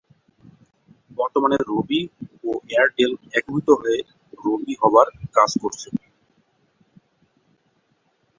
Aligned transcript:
বর্তমানে 1.17 1.57
রবি 1.69 2.01
ও 2.43 2.51
এয়ারটেল 2.69 3.11
একীভূত 3.37 3.67
হয়ে 3.79 3.99
রবি 4.39 4.73
হবার 4.81 5.07
কাজ 5.35 5.51
করছে। 5.61 5.89